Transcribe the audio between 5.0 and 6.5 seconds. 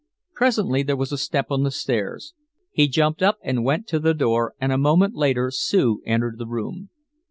later Sue entered the